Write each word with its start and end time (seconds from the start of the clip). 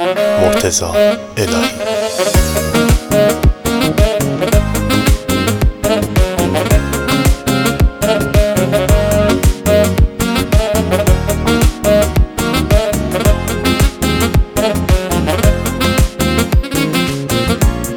مرتزا 0.00 0.94
الهی. 1.36 1.68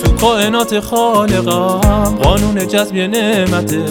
تو 0.03 0.11
کائنات 0.19 0.79
خالقم 0.79 2.17
قانون 2.23 2.67
جذب 2.67 2.95
نعمته. 2.95 3.85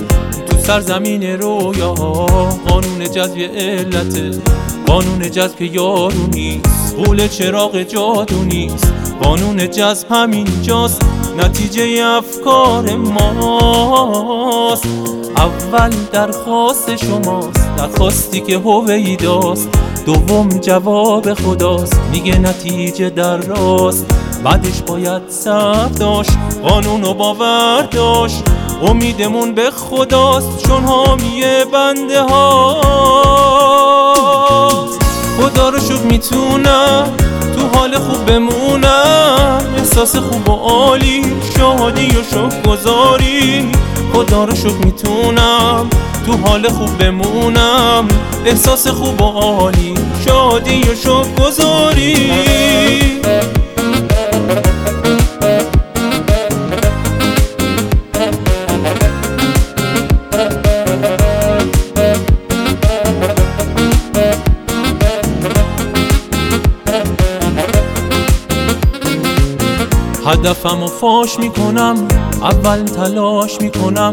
سرزمین 0.69 1.23
رویاها 1.23 2.27
قانون 2.69 3.11
جذب 3.15 3.39
علته 3.39 4.31
قانون 4.87 5.31
جذب 5.31 5.63
یارو 5.63 6.27
نیست. 6.33 6.97
قول 6.97 7.29
چراغ 7.29 7.83
جادو 7.83 8.45
نیست. 8.45 8.93
قانون 9.23 9.71
جذب 9.71 10.07
همین 10.13 10.63
جاست. 10.63 11.03
نتیجه 11.39 12.05
افکار 12.05 12.97
ماست. 12.97 14.85
اول 15.37 15.91
درخواست 16.13 16.97
شماست. 16.97 17.77
درخواستی 17.77 18.41
که 18.41 18.59
هویداست 18.59 19.69
دوم 20.07 20.49
جواب 20.49 21.35
خداست. 21.35 22.01
میگه 22.13 22.39
نتیجه 22.39 23.11
در 23.11 23.37
راست. 23.37 24.07
بعدش 24.45 24.83
باید 24.83 25.23
صبر 25.29 25.99
داشت. 25.99 26.39
قانون 26.63 27.05
و 27.05 27.15
باور 27.15 27.89
داشت. 27.91 28.43
امیدمون 28.83 29.55
به 29.55 29.71
خداست 29.71 30.67
چون 30.67 30.85
حامی 30.85 31.43
بنده 31.73 32.23
هاست. 32.23 33.49
خدا 35.41 35.69
رو 35.69 35.79
شکر 35.79 36.03
می‌تونم 36.11 37.13
تو 37.57 37.79
حال 37.79 37.99
خوب 37.99 38.27
بمونم. 38.27 39.63
احساس 39.79 40.17
خوب 40.17 40.49
و 40.49 40.53
عالی 40.53 41.25
شادی 41.57 42.07
و 42.07 42.23
شکر 42.31 42.63
گذاری 42.71 43.73
خدا 44.13 44.45
رو 44.45 44.55
شکر 44.55 44.79
می‌تونم 44.85 45.91
تو 46.27 46.37
حال 46.37 46.69
خوب 46.69 46.99
بمونم. 46.99 48.09
احساس 48.47 48.89
خوب 48.89 49.23
و 49.23 49.25
عالی 49.25 49.95
شادی 50.27 50.81
و 50.81 50.95
شکر 50.95 51.45
گذاری 51.45 52.31
هدفم 70.29 70.83
و 70.83 70.87
فاش 70.87 71.39
می‌کنم 71.39 72.09
اول 72.43 72.85
تلاش 72.85 73.61
می‌کنم 73.61 74.13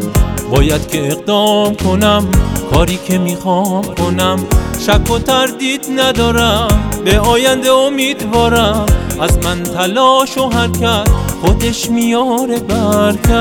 باید 0.52 0.88
که 0.88 1.07
اقدام 1.11 1.75
کنم 1.75 2.27
کاری 2.73 2.99
که 3.07 3.17
می‌خوام 3.17 3.83
کنم. 3.83 4.39
شک 4.85 5.11
و 5.11 5.19
تردید 5.19 5.85
ندارم 5.99 6.67
به 7.05 7.19
آینده 7.19 7.72
امیدوارم. 7.72 8.85
از 9.22 9.38
من 9.38 9.63
تلاش 9.63 10.38
و 10.38 10.49
حرکت 10.49 11.07
خودش 11.41 11.89
میاره 11.89 12.59
برکت. 12.59 13.31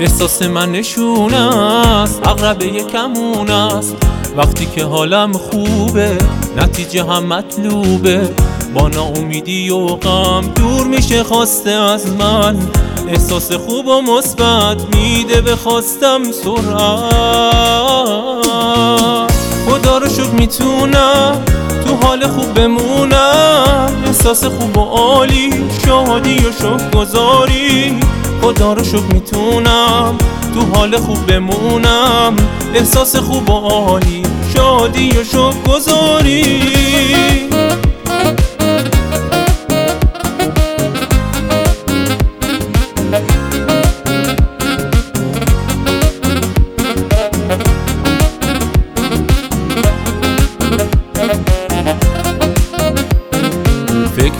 احساس 0.00 0.42
من 0.42 0.72
نشون 0.72 1.34
است 1.34 2.26
اقربه 2.26 2.70
کمون 2.70 3.50
است. 3.50 3.96
وقتی 4.36 4.66
که 4.66 4.84
حالم 4.84 5.32
خوبه 5.32 6.18
نتیجه 6.56 7.04
هم 7.04 7.26
مطلوبه. 7.26 8.30
با 8.74 8.88
ناامیدی 8.88 9.70
و 9.70 9.86
غم 9.86 10.40
دور 10.56 10.86
میشه 10.86 11.24
خواسته 11.24 11.70
از 11.70 12.06
من. 12.06 12.56
احساس 13.08 13.52
خوب 13.52 13.86
و 13.86 14.00
مثبت 14.00 14.96
میده 14.96 15.40
به 15.40 15.56
خواستم 15.56 16.22
سرعت. 16.32 16.68
خدا 19.68 19.98
رو 19.98 20.08
شکر 20.08 20.30
می‌تونم 20.30 21.42
تو 21.84 22.06
حال 22.06 22.26
خوب 22.26 22.54
بمونم. 22.54 23.90
احساس 24.06 24.44
خوب 24.44 24.76
و 24.76 24.80
عالی 24.80 25.50
شادی 25.86 26.38
و 26.38 26.52
شکر 26.52 26.90
گذاری 26.90 28.00
خدا 28.42 28.72
رو 28.72 28.84
شکر 28.84 29.12
می‌تونم 29.12 30.18
تو 30.54 30.60
حال 30.74 30.96
خوب 30.96 31.26
بمونم. 31.26 32.36
احساس 32.74 33.16
خوب 33.16 33.50
و 33.50 33.52
عالی 33.52 34.22
شادی 34.56 35.10
و 35.10 35.24
شکر 35.24 35.72
گذاری 35.72 36.77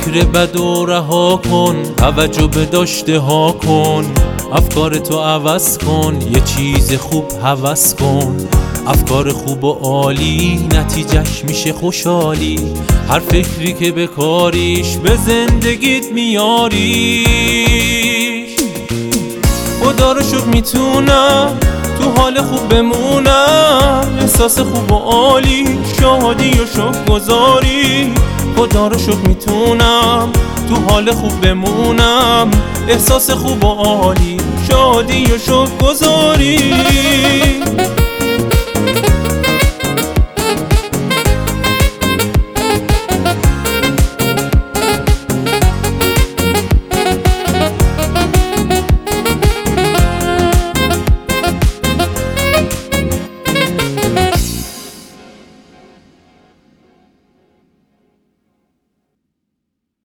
فکر 0.08 0.24
بد 0.24 0.56
و 0.56 0.86
رها 0.86 1.40
کن 1.50 1.82
توجه 1.96 2.46
به 2.46 2.64
داشته 2.64 3.18
ها 3.18 3.52
کن. 3.52 4.04
افکار 4.52 4.94
تو 4.98 5.18
عوض 5.18 5.78
کن 5.78 6.18
یه 6.34 6.40
چیز 6.40 6.94
خوب 6.94 7.24
حوض 7.42 7.94
کن. 7.94 8.36
افکار 8.86 9.32
خوب 9.32 9.64
و 9.64 9.72
عالی 9.72 10.68
نتیجهش 10.72 11.44
میشه 11.44 11.72
خوشحالی. 11.72 12.58
هر 13.08 13.20
فکری 13.20 13.72
که 13.72 13.92
بکاریش 13.92 14.96
به 14.96 15.16
زندگیت 15.16 16.12
میاریش. 16.12 17.67
خدا 19.98 20.12
رو 20.12 20.22
شکر 20.22 20.44
می‌تونم. 20.44 21.58
تو 21.98 22.10
حال 22.10 22.42
خوب 22.42 22.68
بمونم. 22.68 24.18
احساس 24.20 24.58
خوب 24.58 24.92
و 24.92 24.94
عالی. 24.94 25.78
شادی 26.00 26.50
و 26.50 26.66
شکر 26.66 27.04
گذاری 27.12 28.14
خدا 28.56 28.88
رو 28.88 28.98
شکر 28.98 29.28
می‌تونم. 29.28 30.28
تو 30.68 30.74
حال 30.88 31.12
خوب 31.12 31.40
بمونم. 31.40 32.50
احساس 32.88 33.30
خوب 33.30 33.64
و 33.64 33.68
عالی. 33.68 34.36
شادی 34.70 35.24
و 35.24 35.38
شکر 35.38 35.86
گذاری 35.86 36.74